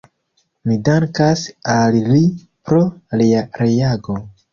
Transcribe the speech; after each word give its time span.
Mi 0.69 0.77
dankas 0.85 1.43
al 1.73 1.97
li 2.13 2.21
pro 2.71 2.79
lia 3.23 3.45
reago. 3.63 4.17